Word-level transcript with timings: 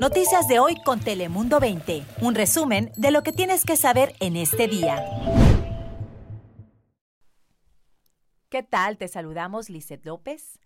Noticias 0.00 0.46
de 0.46 0.58
hoy 0.58 0.76
con 0.84 1.00
Telemundo 1.00 1.58
20. 1.58 2.04
Un 2.20 2.34
resumen 2.34 2.92
de 2.96 3.10
lo 3.10 3.22
que 3.22 3.32
tienes 3.32 3.64
que 3.64 3.76
saber 3.76 4.14
en 4.20 4.36
este 4.36 4.68
día. 4.68 5.02
¿Qué 8.50 8.62
tal? 8.62 8.98
Te 8.98 9.08
saludamos, 9.08 9.70
Lizeth 9.70 10.04
López. 10.04 10.58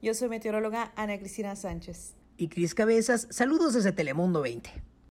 Yo 0.00 0.14
soy 0.14 0.30
meteoróloga 0.30 0.92
Ana 0.96 1.18
Cristina 1.18 1.56
Sánchez. 1.56 2.14
Y 2.36 2.48
Cris 2.48 2.74
Cabezas, 2.74 3.28
saludos 3.30 3.74
desde 3.74 3.92
Telemundo 3.92 4.40
20. 4.40 4.70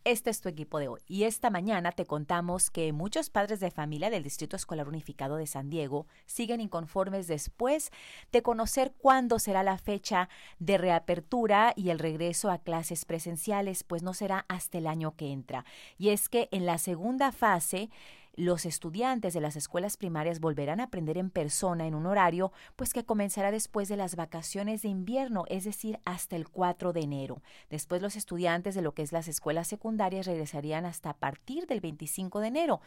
Este 0.09 0.31
es 0.31 0.41
tu 0.41 0.49
equipo 0.49 0.79
de 0.79 0.89
hoy 0.89 1.03
y 1.07 1.25
esta 1.25 1.51
mañana 1.51 1.93
te 1.93 2.07
contamos 2.07 2.71
que 2.71 2.95
muchos 2.95 3.29
padres 3.29 3.61
de 3.61 3.71
familia 3.71 4.09
del 4.09 4.23
Distrito 4.23 4.57
Escolar 4.57 4.89
Unificado 4.89 5.37
de 5.37 5.47
San 5.47 5.69
Diego 5.69 6.07
siguen 6.25 6.63
inconformes 6.63 7.27
después 7.27 7.91
de 8.33 8.43
conocer 8.43 8.95
cuándo 8.97 9.39
será 9.39 9.63
la 9.63 9.77
fecha 9.77 10.31
de 10.61 10.79
reapertura 10.79 11.75
y 11.77 11.91
el 11.91 11.99
regreso 11.99 12.51
a 12.51 12.57
clases 12.57 13.05
presenciales, 13.05 13.85
pues 13.85 14.03
no 14.03 14.15
será 14.15 14.47
hasta 14.49 14.79
el 14.79 14.87
año 14.87 15.15
que 15.15 15.31
entra. 15.31 15.67
Y 15.99 16.09
es 16.09 16.31
que 16.31 16.49
en 16.53 16.65
la 16.65 16.79
segunda 16.79 17.31
fase 17.31 17.91
los 18.39 18.67
estudiantes 18.67 19.35
de 19.35 19.41
las 19.41 19.57
escuelas 19.57 19.97
primarias 19.97 20.39
volverán 20.39 20.79
a 20.79 20.85
aprender 20.85 21.19
en 21.19 21.29
persona 21.29 21.89
en 21.89 21.97
un 21.97 22.07
horario 22.07 22.53
pues 22.77 22.93
que 22.93 23.05
comenzará 23.05 23.51
después 23.51 23.89
de 23.89 23.97
las 23.97 24.15
vacaciones 24.15 24.83
de 24.83 24.89
invierno, 24.89 25.43
es 25.49 25.65
decir, 25.65 25.99
hasta 26.05 26.37
el 26.37 26.49
4 26.49 26.93
de 26.93 27.01
enero. 27.01 27.43
Después 27.69 28.01
los 28.01 28.15
estudiantes 28.15 28.77
de 28.77 28.83
lo 28.83 28.93
que 28.93 29.03
es 29.03 29.11
las 29.11 29.27
escuelas 29.27 29.67
secundarias 29.67 30.27
regresarían 30.27 30.87
hasta 30.87 31.15
partir 31.15 31.67
del 31.67 31.81
25 31.81 32.39
de 32.39 32.47
enero. 32.47 32.81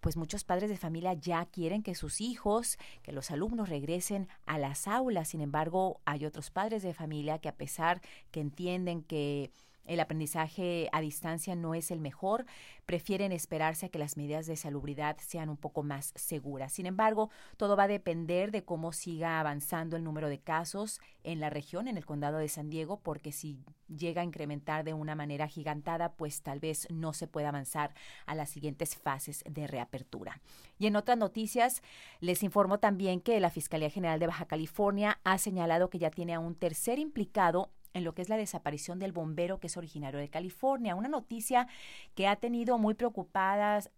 Pues 0.00 0.16
muchos 0.16 0.42
padres 0.42 0.70
de 0.70 0.76
familia 0.76 1.14
ya 1.14 1.46
quieren 1.46 1.84
que 1.84 1.94
sus 1.94 2.20
hijos, 2.20 2.76
que 3.04 3.12
los 3.12 3.30
alumnos 3.30 3.68
regresen 3.68 4.26
a 4.44 4.58
las 4.58 4.88
aulas. 4.88 5.28
Sin 5.28 5.40
embargo, 5.40 6.00
hay 6.04 6.26
otros 6.26 6.50
padres 6.50 6.82
de 6.82 6.94
familia 6.94 7.38
que 7.38 7.48
a 7.48 7.54
pesar 7.54 8.02
que 8.32 8.40
entienden 8.40 9.04
que 9.04 9.52
el 9.86 10.00
aprendizaje 10.00 10.88
a 10.92 11.00
distancia 11.00 11.54
no 11.54 11.74
es 11.74 11.90
el 11.90 12.00
mejor, 12.00 12.46
prefieren 12.84 13.32
esperarse 13.32 13.86
a 13.86 13.88
que 13.88 13.98
las 13.98 14.16
medidas 14.16 14.46
de 14.46 14.56
salubridad 14.56 15.16
sean 15.18 15.48
un 15.48 15.56
poco 15.56 15.82
más 15.82 16.12
seguras. 16.14 16.72
Sin 16.72 16.86
embargo, 16.86 17.30
todo 17.56 17.76
va 17.76 17.84
a 17.84 17.88
depender 17.88 18.50
de 18.50 18.64
cómo 18.64 18.92
siga 18.92 19.40
avanzando 19.40 19.96
el 19.96 20.04
número 20.04 20.28
de 20.28 20.38
casos 20.38 21.00
en 21.24 21.40
la 21.40 21.50
región, 21.50 21.88
en 21.88 21.96
el 21.96 22.06
condado 22.06 22.38
de 22.38 22.48
San 22.48 22.70
Diego, 22.70 23.00
porque 23.00 23.32
si 23.32 23.58
llega 23.88 24.20
a 24.22 24.24
incrementar 24.24 24.84
de 24.84 24.94
una 24.94 25.14
manera 25.14 25.48
gigantada, 25.48 26.12
pues 26.12 26.42
tal 26.42 26.60
vez 26.60 26.86
no 26.90 27.12
se 27.12 27.26
pueda 27.26 27.48
avanzar 27.48 27.94
a 28.26 28.34
las 28.34 28.50
siguientes 28.50 28.96
fases 28.96 29.44
de 29.48 29.66
reapertura. 29.66 30.40
Y 30.78 30.86
en 30.86 30.96
otras 30.96 31.18
noticias, 31.18 31.82
les 32.20 32.42
informo 32.42 32.78
también 32.78 33.20
que 33.20 33.40
la 33.40 33.50
Fiscalía 33.50 33.90
General 33.90 34.20
de 34.20 34.26
Baja 34.26 34.46
California 34.46 35.20
ha 35.24 35.38
señalado 35.38 35.90
que 35.90 35.98
ya 35.98 36.10
tiene 36.10 36.34
a 36.34 36.40
un 36.40 36.54
tercer 36.54 36.98
implicado 36.98 37.70
en 37.96 38.04
lo 38.04 38.14
que 38.14 38.22
es 38.22 38.28
la 38.28 38.36
desaparición 38.36 38.98
del 38.98 39.12
bombero 39.12 39.58
que 39.58 39.68
es 39.68 39.76
originario 39.76 40.20
de 40.20 40.28
California. 40.28 40.94
Una 40.94 41.08
noticia 41.08 41.66
que 42.14 42.28
ha 42.28 42.36
tenido 42.36 42.78
muy 42.78 42.94
preocupadas 42.94 43.90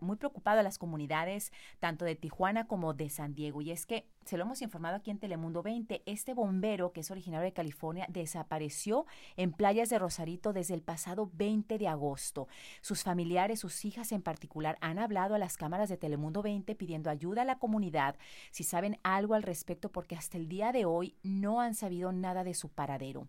muy 0.00 0.16
preocupado 0.16 0.60
a 0.60 0.62
las 0.62 0.78
comunidades 0.78 1.52
tanto 1.78 2.04
de 2.04 2.16
Tijuana 2.16 2.66
como 2.66 2.92
de 2.94 3.08
San 3.08 3.34
Diego. 3.34 3.60
Y 3.62 3.70
es 3.70 3.86
que 3.86 4.06
se 4.24 4.36
lo 4.36 4.42
hemos 4.42 4.60
informado 4.60 4.96
aquí 4.96 5.12
en 5.12 5.20
Telemundo 5.20 5.62
20, 5.62 6.02
este 6.04 6.34
bombero 6.34 6.92
que 6.92 7.00
es 7.00 7.10
originario 7.12 7.44
de 7.44 7.52
California 7.52 8.06
desapareció 8.08 9.06
en 9.36 9.52
playas 9.52 9.88
de 9.88 10.00
Rosarito 10.00 10.52
desde 10.52 10.74
el 10.74 10.82
pasado 10.82 11.30
20 11.34 11.78
de 11.78 11.86
agosto. 11.86 12.48
Sus 12.80 13.04
familiares, 13.04 13.60
sus 13.60 13.84
hijas 13.84 14.10
en 14.10 14.22
particular, 14.22 14.78
han 14.80 14.98
hablado 14.98 15.36
a 15.36 15.38
las 15.38 15.56
cámaras 15.56 15.88
de 15.88 15.96
Telemundo 15.96 16.42
20 16.42 16.74
pidiendo 16.74 17.08
ayuda 17.08 17.42
a 17.42 17.44
la 17.44 17.60
comunidad 17.60 18.16
si 18.50 18.64
saben 18.64 18.98
algo 19.04 19.34
al 19.34 19.44
respecto 19.44 19.92
porque 19.92 20.16
hasta 20.16 20.36
el 20.36 20.48
día 20.48 20.72
de 20.72 20.86
hoy 20.86 21.14
no 21.22 21.60
han 21.60 21.74
sabido 21.74 22.10
nada 22.10 22.42
de 22.42 22.54
su 22.54 22.68
paradero. 22.68 23.28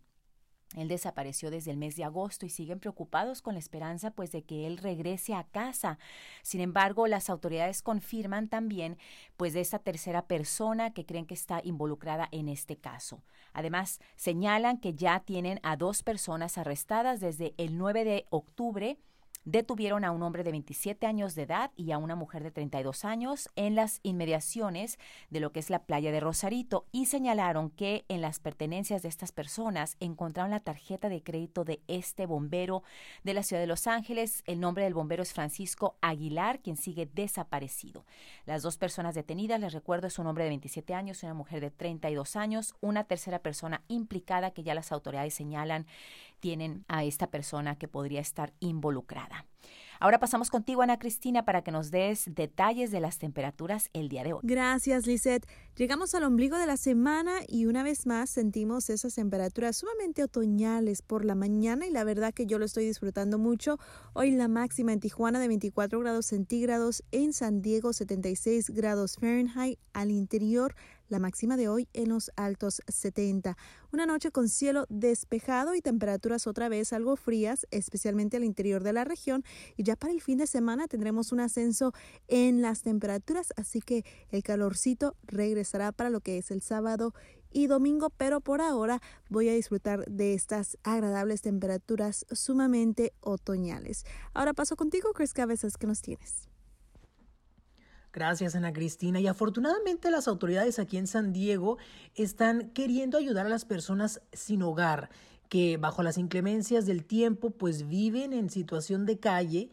Él 0.75 0.89
desapareció 0.89 1.49
desde 1.49 1.71
el 1.71 1.77
mes 1.77 1.95
de 1.95 2.03
agosto 2.03 2.45
y 2.45 2.49
siguen 2.49 2.79
preocupados 2.79 3.41
con 3.41 3.53
la 3.53 3.59
esperanza 3.59 4.11
pues 4.11 4.31
de 4.31 4.43
que 4.43 4.67
él 4.67 4.77
regrese 4.77 5.33
a 5.33 5.45
casa. 5.45 5.97
Sin 6.41 6.59
embargo, 6.59 7.07
las 7.07 7.29
autoridades 7.29 7.81
confirman 7.81 8.49
también 8.49 8.97
pues 9.37 9.53
de 9.53 9.61
esta 9.61 9.79
tercera 9.79 10.25
persona 10.25 10.93
que 10.93 11.05
creen 11.05 11.25
que 11.25 11.33
está 11.33 11.61
involucrada 11.63 12.27
en 12.31 12.49
este 12.49 12.75
caso. 12.75 13.23
Además, 13.53 13.99
señalan 14.17 14.77
que 14.79 14.93
ya 14.93 15.21
tienen 15.21 15.59
a 15.63 15.77
dos 15.77 16.03
personas 16.03 16.57
arrestadas 16.57 17.21
desde 17.21 17.53
el 17.57 17.77
9 17.77 18.03
de 18.03 18.25
octubre 18.29 18.97
detuvieron 19.45 20.03
a 20.03 20.11
un 20.11 20.23
hombre 20.23 20.43
de 20.43 20.51
27 20.51 21.05
años 21.07 21.35
de 21.35 21.43
edad 21.43 21.71
y 21.75 21.91
a 21.91 21.97
una 21.97 22.15
mujer 22.15 22.43
de 22.43 22.51
32 22.51 23.05
años 23.05 23.49
en 23.55 23.75
las 23.75 23.99
inmediaciones 24.03 24.99
de 25.29 25.39
lo 25.39 25.51
que 25.51 25.59
es 25.59 25.69
la 25.69 25.83
playa 25.83 26.11
de 26.11 26.19
Rosarito 26.19 26.85
y 26.91 27.05
señalaron 27.05 27.69
que 27.69 28.05
en 28.09 28.21
las 28.21 28.39
pertenencias 28.39 29.01
de 29.01 29.09
estas 29.09 29.31
personas 29.31 29.95
encontraron 29.99 30.51
la 30.51 30.59
tarjeta 30.59 31.09
de 31.09 31.23
crédito 31.23 31.63
de 31.63 31.81
este 31.87 32.25
bombero 32.25 32.83
de 33.23 33.33
la 33.33 33.43
ciudad 33.43 33.61
de 33.61 33.67
Los 33.67 33.87
Ángeles. 33.87 34.43
El 34.45 34.59
nombre 34.59 34.83
del 34.83 34.93
bombero 34.93 35.23
es 35.23 35.33
Francisco 35.33 35.95
Aguilar, 36.01 36.59
quien 36.59 36.77
sigue 36.77 37.09
desaparecido. 37.13 38.05
Las 38.45 38.63
dos 38.63 38.77
personas 38.77 39.15
detenidas, 39.15 39.59
les 39.59 39.73
recuerdo, 39.73 40.07
es 40.07 40.19
un 40.19 40.27
hombre 40.27 40.43
de 40.43 40.49
27 40.49 40.93
años 40.93 41.23
y 41.23 41.25
una 41.25 41.33
mujer 41.35 41.61
de 41.61 41.71
32 41.71 42.35
años. 42.35 42.75
Una 42.81 43.03
tercera 43.05 43.39
persona 43.39 43.83
implicada 43.87 44.51
que 44.51 44.63
ya 44.63 44.75
las 44.75 44.91
autoridades 44.91 45.33
señalan 45.33 45.85
tienen 46.39 46.85
a 46.87 47.03
esta 47.03 47.27
persona 47.27 47.77
que 47.77 47.87
podría 47.87 48.21
estar 48.21 48.53
involucrada. 48.59 49.45
Ahora 49.99 50.19
pasamos 50.19 50.51
contigo, 50.51 50.83
Ana 50.83 50.99
Cristina, 50.99 51.43
para 51.43 51.63
que 51.63 51.71
nos 51.71 51.89
des 51.89 52.25
detalles 52.27 52.91
de 52.91 52.99
las 52.99 53.17
temperaturas 53.17 53.89
el 53.93 54.09
día 54.09 54.23
de 54.23 54.33
hoy. 54.33 54.41
Gracias, 54.43 55.07
Lisette. 55.07 55.47
Llegamos 55.75 56.13
al 56.13 56.23
ombligo 56.23 56.57
de 56.57 56.67
la 56.67 56.77
semana 56.77 57.39
y 57.47 57.65
una 57.65 57.81
vez 57.81 58.05
más 58.05 58.29
sentimos 58.29 58.91
esas 58.91 59.15
temperaturas 59.15 59.77
sumamente 59.77 60.23
otoñales 60.23 61.01
por 61.01 61.25
la 61.25 61.33
mañana 61.33 61.87
y 61.87 61.91
la 61.91 62.03
verdad 62.03 62.33
que 62.33 62.45
yo 62.45 62.59
lo 62.59 62.65
estoy 62.65 62.85
disfrutando 62.85 63.39
mucho. 63.39 63.79
Hoy 64.13 64.31
la 64.31 64.47
máxima 64.47 64.93
en 64.93 64.99
Tijuana 64.99 65.39
de 65.39 65.47
24 65.47 65.99
grados 65.99 66.27
centígrados, 66.27 67.03
en 67.11 67.33
San 67.33 67.61
Diego 67.63 67.91
76 67.91 68.69
grados 68.71 69.15
Fahrenheit, 69.15 69.79
al 69.93 70.11
interior 70.11 70.75
la 71.09 71.19
máxima 71.19 71.57
de 71.57 71.69
hoy 71.69 71.87
en 71.93 72.09
los 72.09 72.31
altos 72.35 72.81
70. 72.87 73.57
Una 73.91 74.05
noche 74.05 74.31
con 74.31 74.49
cielo 74.49 74.85
despejado 74.89 75.75
y 75.75 75.81
temperaturas 75.81 76.47
otra 76.47 76.69
vez 76.69 76.93
algo 76.93 77.15
frías, 77.15 77.67
especialmente 77.71 78.37
al 78.37 78.43
interior 78.43 78.83
de 78.83 78.93
la 78.93 79.03
región. 79.03 79.43
Y 79.75 79.83
ya 79.83 79.95
para 79.95 80.13
el 80.13 80.21
fin 80.21 80.37
de 80.37 80.47
semana 80.47 80.87
tendremos 80.87 81.31
un 81.31 81.39
ascenso 81.39 81.93
en 82.27 82.61
las 82.61 82.81
temperaturas, 82.81 83.53
así 83.55 83.81
que 83.81 84.03
el 84.29 84.43
calorcito 84.43 85.15
regresará 85.23 85.91
para 85.91 86.09
lo 86.09 86.21
que 86.21 86.37
es 86.37 86.51
el 86.51 86.61
sábado 86.61 87.13
y 87.51 87.67
domingo, 87.67 88.09
pero 88.09 88.41
por 88.41 88.61
ahora 88.61 89.01
voy 89.29 89.49
a 89.49 89.53
disfrutar 89.53 90.05
de 90.05 90.33
estas 90.33 90.77
agradables 90.83 91.41
temperaturas 91.41 92.25
sumamente 92.31 93.13
otoñales. 93.21 94.05
Ahora 94.33 94.53
paso 94.53 94.75
contigo, 94.75 95.13
Chris 95.13 95.33
Cabezas, 95.33 95.77
¿qué 95.77 95.87
nos 95.87 96.01
tienes? 96.01 96.49
Gracias, 98.17 98.55
Ana 98.55 98.73
Cristina. 98.73 99.19
Y 99.19 99.27
afortunadamente 99.27 100.09
las 100.09 100.27
autoridades 100.27 100.79
aquí 100.79 100.97
en 100.97 101.05
San 101.05 101.33
Diego 101.33 101.77
están 102.15 102.71
queriendo 102.71 103.19
ayudar 103.19 103.45
a 103.45 103.49
las 103.49 103.63
personas 103.63 104.21
sin 104.33 104.63
hogar 104.63 105.11
que 105.49 105.77
bajo 105.77 106.01
las 106.01 106.17
inclemencias 106.17 106.87
del 106.87 107.05
tiempo 107.05 107.51
pues 107.51 107.87
viven 107.87 108.33
en 108.33 108.49
situación 108.49 109.05
de 109.05 109.19
calle 109.19 109.69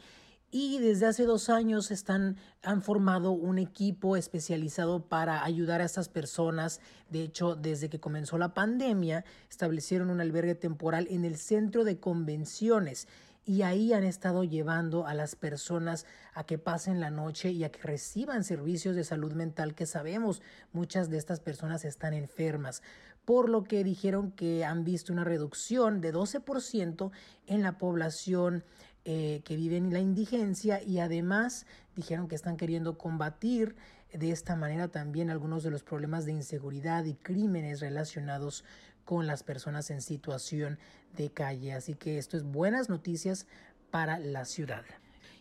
y 0.51 0.79
desde 0.79 1.07
hace 1.07 1.25
dos 1.25 1.49
años 1.49 1.91
están, 1.91 2.37
han 2.63 2.83
formado 2.83 3.31
un 3.31 3.59
equipo 3.59 4.15
especializado 4.15 5.09
para 5.09 5.43
ayudar 5.43 5.81
a 5.81 5.87
estas 5.87 6.11
personas. 6.11 6.83
De 7.09 7.23
hecho, 7.23 7.55
desde 7.55 7.89
que 7.89 7.99
comenzó 7.99 8.37
la 8.37 8.53
pandemia, 8.53 9.25
establecieron 9.49 10.11
un 10.11 10.21
albergue 10.21 10.55
temporal 10.55 11.07
en 11.09 11.25
el 11.25 11.39
centro 11.39 11.83
de 11.83 11.99
convenciones 11.99 13.09
y 13.47 13.63
ahí 13.63 13.93
han 13.93 14.05
estado 14.05 14.45
llevando 14.45 15.07
a 15.07 15.15
las 15.15 15.37
personas 15.37 16.07
a 16.33 16.45
que 16.45 16.59
pasen 16.59 17.01
la 17.01 17.11
noche 17.11 17.51
y 17.51 17.65
a 17.65 17.71
que 17.71 17.83
reciban 17.83 18.45
servicios 18.45 18.97
de 18.97 19.05
salud 19.05 19.33
mental 19.33 19.75
que 19.75 19.87
sabemos 19.87 20.41
muchas 20.73 21.11
de 21.11 21.19
estas 21.19 21.41
personas 21.41 21.85
están 21.85 22.15
enfermas, 22.15 22.83
por 23.25 23.49
lo 23.49 23.65
que 23.65 23.85
dijeron 23.85 24.33
que 24.33 24.65
han 24.65 24.85
visto 24.85 25.13
una 25.13 25.25
reducción 25.25 26.01
de 26.01 26.13
12% 26.13 27.11
en 27.47 27.63
la 27.63 27.79
población 27.79 28.65
eh, 29.05 29.43
que 29.45 29.57
vive 29.57 29.77
en 29.77 29.93
la 29.93 30.01
indigencia 30.01 30.83
y 30.83 30.99
además 30.99 31.67
dijeron 31.95 32.27
que 32.29 32.35
están 32.35 32.57
queriendo 32.57 32.97
combatir 32.97 33.77
de 34.15 34.31
esta 34.31 34.57
manera 34.57 34.89
también 34.89 35.29
algunos 35.29 35.63
de 35.63 35.71
los 35.71 35.83
problemas 35.83 36.25
de 36.25 36.33
inseguridad 36.33 37.05
y 37.05 37.15
crímenes 37.15 37.81
relacionados 37.81 38.65
con 39.05 39.27
las 39.27 39.43
personas 39.43 39.91
en 39.91 40.03
situación 40.03 40.79
de 41.17 41.31
calle. 41.31 41.73
Así 41.73 41.95
que 41.95 42.19
esto 42.19 42.37
es 42.37 42.43
buenas 42.43 42.89
noticias 42.89 43.47
para 43.91 44.19
la 44.19 44.45
ciudad. 44.45 44.85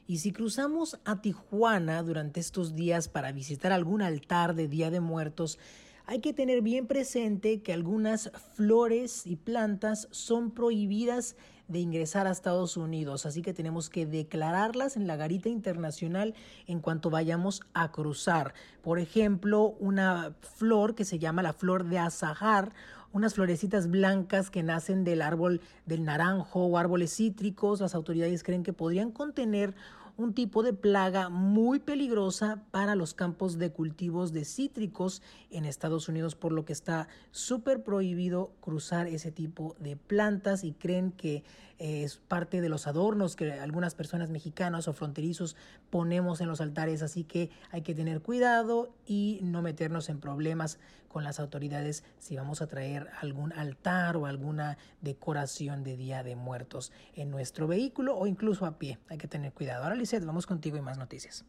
Y 0.05 0.17
si 0.17 0.31
cruzamos 0.31 0.99
a 1.05 1.21
Tijuana 1.21 2.03
durante 2.03 2.39
estos 2.39 2.75
días 2.75 3.07
para 3.07 3.31
visitar 3.31 3.71
algún 3.71 4.01
altar 4.01 4.53
de 4.53 4.67
Día 4.67 4.91
de 4.91 4.99
Muertos, 4.99 5.59
hay 6.05 6.19
que 6.19 6.33
tener 6.33 6.61
bien 6.61 6.87
presente 6.87 7.61
que 7.61 7.71
algunas 7.71 8.31
flores 8.55 9.25
y 9.25 9.37
plantas 9.37 10.09
son 10.11 10.51
prohibidas 10.51 11.37
de 11.67 11.79
ingresar 11.79 12.27
a 12.27 12.31
Estados 12.31 12.77
Unidos, 12.77 13.25
así 13.25 13.41
que 13.41 13.53
tenemos 13.53 13.89
que 13.89 14.05
declararlas 14.05 14.97
en 14.97 15.07
la 15.07 15.15
garita 15.15 15.49
internacional 15.49 16.35
en 16.67 16.79
cuanto 16.79 17.09
vayamos 17.09 17.61
a 17.73 17.91
cruzar. 17.91 18.53
Por 18.81 18.99
ejemplo, 18.99 19.75
una 19.79 20.33
flor 20.41 20.95
que 20.95 21.05
se 21.05 21.19
llama 21.19 21.41
la 21.41 21.53
flor 21.53 21.85
de 21.85 21.99
azahar 21.99 22.73
unas 23.13 23.35
florecitas 23.35 23.89
blancas 23.89 24.49
que 24.49 24.63
nacen 24.63 25.03
del 25.03 25.21
árbol 25.21 25.61
del 25.85 26.03
naranjo 26.03 26.65
o 26.65 26.77
árboles 26.77 27.15
cítricos. 27.15 27.79
Las 27.79 27.93
autoridades 27.95 28.43
creen 28.43 28.63
que 28.63 28.73
podrían 28.73 29.11
contener 29.11 29.75
un 30.15 30.33
tipo 30.33 30.63
de 30.63 30.73
plaga 30.73 31.29
muy 31.29 31.79
peligrosa 31.79 32.63
para 32.71 32.95
los 32.95 33.13
campos 33.13 33.57
de 33.57 33.71
cultivos 33.71 34.31
de 34.31 34.45
cítricos 34.45 35.21
en 35.49 35.65
Estados 35.65 36.07
Unidos, 36.07 36.35
por 36.35 36.51
lo 36.51 36.65
que 36.65 36.73
está 36.73 37.07
súper 37.31 37.83
prohibido 37.83 38.51
cruzar 38.61 39.07
ese 39.07 39.31
tipo 39.31 39.75
de 39.79 39.95
plantas 39.95 40.63
y 40.63 40.73
creen 40.73 41.11
que 41.11 41.43
es 41.83 42.15
parte 42.15 42.61
de 42.61 42.69
los 42.69 42.87
adornos 42.87 43.35
que 43.35 43.51
algunas 43.51 43.93
personas 43.93 44.29
mexicanas 44.29 44.87
o 44.87 44.93
fronterizos 44.93 45.57
ponemos 45.89 46.39
en 46.39 46.47
los 46.47 46.61
altares, 46.61 47.01
así 47.01 47.25
que 47.25 47.49
hay 47.71 47.81
que 47.81 47.93
tener 47.93 48.21
cuidado 48.21 48.95
y 49.05 49.41
no 49.43 49.61
meternos 49.61 50.07
en 50.07 50.21
problemas 50.21 50.79
con 51.09 51.25
las 51.25 51.41
autoridades 51.41 52.05
si 52.19 52.37
vamos 52.37 52.61
a 52.61 52.67
traer 52.67 53.09
algún 53.19 53.51
altar 53.51 54.15
o 54.15 54.27
alguna 54.27 54.77
decoración 55.01 55.83
de 55.83 55.97
Día 55.97 56.23
de 56.23 56.37
Muertos 56.37 56.93
en 57.15 57.29
nuestro 57.29 57.67
vehículo 57.67 58.17
o 58.17 58.27
incluso 58.27 58.65
a 58.65 58.79
pie. 58.79 58.97
Hay 59.09 59.17
que 59.17 59.27
tener 59.27 59.51
cuidado. 59.51 59.83
Ahora, 59.83 59.97
Lizeth, 59.97 60.23
vamos 60.23 60.47
contigo 60.47 60.77
y 60.77 60.81
más 60.81 60.97
noticias. 60.97 61.43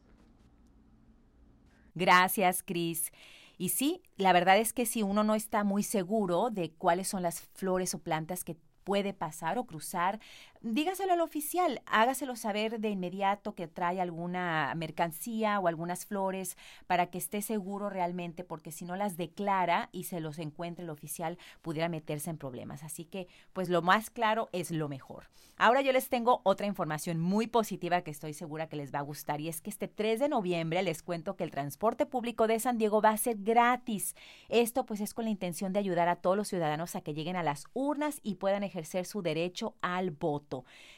Gracias, 1.94 2.64
Cris. 2.64 3.12
Y 3.56 3.68
sí, 3.68 4.02
la 4.16 4.32
verdad 4.32 4.58
es 4.58 4.72
que 4.72 4.84
si 4.84 5.04
uno 5.04 5.22
no 5.22 5.36
está 5.36 5.62
muy 5.62 5.84
seguro 5.84 6.50
de 6.50 6.72
cuáles 6.72 7.06
son 7.06 7.22
las 7.22 7.40
flores 7.40 7.94
o 7.94 8.00
plantas 8.00 8.42
que 8.42 8.56
puede 8.84 9.12
pasar 9.12 9.58
o 9.58 9.64
cruzar, 9.64 10.20
dígaselo 10.64 11.12
al 11.12 11.20
oficial, 11.20 11.82
hágaselo 11.84 12.36
saber 12.36 12.80
de 12.80 12.88
inmediato 12.88 13.54
que 13.54 13.68
trae 13.68 14.00
alguna 14.00 14.72
mercancía 14.74 15.60
o 15.60 15.68
algunas 15.68 16.06
flores 16.06 16.56
para 16.86 17.08
que 17.08 17.18
esté 17.18 17.42
seguro 17.42 17.90
realmente, 17.90 18.44
porque 18.44 18.72
si 18.72 18.86
no 18.86 18.96
las 18.96 19.18
declara 19.18 19.90
y 19.92 20.04
se 20.04 20.20
los 20.20 20.38
encuentre 20.38 20.84
el 20.84 20.90
oficial, 20.90 21.38
pudiera 21.60 21.90
meterse 21.90 22.30
en 22.30 22.38
problemas. 22.38 22.82
Así 22.82 23.04
que, 23.04 23.28
pues 23.52 23.68
lo 23.68 23.82
más 23.82 24.08
claro 24.08 24.48
es 24.52 24.70
lo 24.70 24.88
mejor. 24.88 25.28
Ahora 25.56 25.82
yo 25.82 25.92
les 25.92 26.08
tengo 26.08 26.40
otra 26.42 26.66
información 26.66 27.20
muy 27.20 27.46
positiva 27.46 28.02
que 28.02 28.10
estoy 28.10 28.32
segura 28.32 28.68
que 28.68 28.76
les 28.76 28.92
va 28.92 28.98
a 28.98 29.02
gustar 29.02 29.40
y 29.40 29.48
es 29.48 29.60
que 29.60 29.70
este 29.70 29.86
3 29.86 30.18
de 30.18 30.28
noviembre 30.28 30.82
les 30.82 31.02
cuento 31.02 31.36
que 31.36 31.44
el 31.44 31.52
transporte 31.52 32.06
público 32.06 32.48
de 32.48 32.58
San 32.58 32.76
Diego 32.78 33.00
va 33.00 33.10
a 33.10 33.18
ser 33.18 33.36
gratis. 33.38 34.16
Esto 34.48 34.84
pues 34.84 35.00
es 35.00 35.14
con 35.14 35.26
la 35.26 35.30
intención 35.30 35.72
de 35.72 35.78
ayudar 35.78 36.08
a 36.08 36.16
todos 36.16 36.36
los 36.36 36.48
ciudadanos 36.48 36.96
a 36.96 37.02
que 37.02 37.14
lleguen 37.14 37.36
a 37.36 37.44
las 37.44 37.66
urnas 37.72 38.18
y 38.22 38.36
puedan 38.36 38.64
ejercer 38.64 39.04
su 39.04 39.22
derecho 39.22 39.76
al 39.80 40.10
voto. 40.10 40.53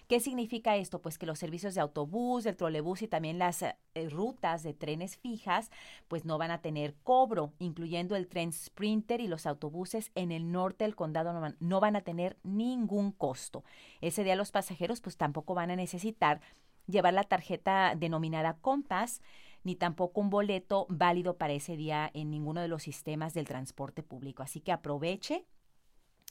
¿Qué 0.09 0.21
significa 0.21 0.77
esto? 0.77 1.01
Pues 1.01 1.17
que 1.17 1.25
los 1.25 1.39
servicios 1.39 1.75
de 1.75 1.81
autobús, 1.81 2.45
del 2.45 2.57
trolebús 2.57 3.01
y 3.03 3.09
también 3.09 3.39
las 3.39 3.63
eh, 3.63 3.77
rutas 4.11 4.63
de 4.63 4.75
trenes 4.75 5.17
fijas, 5.17 5.71
pues 6.09 6.25
no 6.25 6.37
van 6.37 6.51
a 6.51 6.61
tener 6.61 6.95
cobro, 7.03 7.53
incluyendo 7.59 8.15
el 8.17 8.29
tren 8.29 8.53
Sprinter 8.53 9.21
y 9.21 9.29
los 9.29 9.47
autobuses 9.47 10.11
en 10.15 10.33
el 10.33 10.53
norte 10.53 10.85
del 10.85 10.95
condado 10.95 11.33
no 11.33 11.41
van, 11.41 11.57
no 11.61 11.81
van 11.81 11.97
a 11.97 12.03
tener 12.03 12.37
ningún 12.43 13.13
costo. 13.13 13.65
Ese 14.01 14.23
día 14.23 14.37
los 14.37 14.53
pasajeros 14.53 15.01
pues 15.01 15.17
tampoco 15.17 15.55
van 15.55 15.71
a 15.71 15.77
necesitar 15.77 16.41
llevar 16.87 17.15
la 17.15 17.25
tarjeta 17.25 17.95
denominada 17.97 18.59
Compass 18.61 19.23
ni 19.65 19.75
tampoco 19.75 20.21
un 20.21 20.31
boleto 20.31 20.87
válido 20.89 21.37
para 21.37 21.53
ese 21.53 21.77
día 21.77 22.09
en 22.15 22.31
ninguno 22.31 22.61
de 22.61 22.69
los 22.69 22.85
sistemas 22.85 23.35
del 23.35 23.49
transporte 23.49 24.05
público. 24.05 24.45
Así 24.45 24.61
que 24.61 24.71
aproveche 24.71 25.45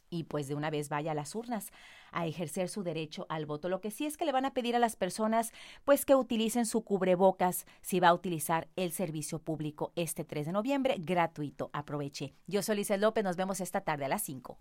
y 0.09 0.23
pues 0.23 0.47
de 0.47 0.55
una 0.55 0.69
vez 0.69 0.87
vaya 0.87 1.11
a 1.11 1.15
las 1.15 1.35
urnas 1.35 1.71
a 2.15 2.25
ejercer 2.25 2.69
su 2.69 2.81
derecho 2.81 3.27
al 3.29 3.45
voto. 3.45 3.69
Lo 3.69 3.81
que 3.81 3.91
sí 3.91 4.05
es 4.05 4.17
que 4.17 4.25
le 4.25 4.31
van 4.31 4.45
a 4.45 4.53
pedir 4.53 4.75
a 4.75 4.79
las 4.79 4.95
personas 4.95 5.51
pues 5.83 6.05
que 6.05 6.15
utilicen 6.15 6.65
su 6.65 6.83
cubrebocas 6.83 7.67
si 7.81 7.99
va 7.99 8.07
a 8.07 8.13
utilizar 8.13 8.67
el 8.75 8.91
servicio 8.91 9.39
público 9.39 9.91
este 9.95 10.23
3 10.23 10.47
de 10.47 10.51
noviembre 10.51 10.95
gratuito. 10.97 11.69
Aproveche. 11.73 12.33
Yo 12.47 12.63
soy 12.63 12.77
Lisa 12.77 12.97
López, 12.97 13.23
nos 13.23 13.35
vemos 13.35 13.59
esta 13.61 13.81
tarde 13.81 14.05
a 14.05 14.07
las 14.07 14.23
5. 14.23 14.57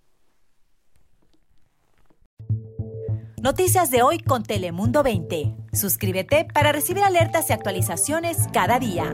Noticias 3.40 3.90
de 3.90 4.02
hoy 4.02 4.18
con 4.20 4.42
Telemundo 4.42 5.02
20. 5.02 5.54
Suscríbete 5.74 6.46
para 6.46 6.72
recibir 6.72 7.04
alertas 7.04 7.50
y 7.50 7.52
actualizaciones 7.52 8.38
cada 8.52 8.78
día. 8.78 9.12